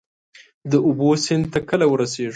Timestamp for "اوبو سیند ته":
0.85-1.59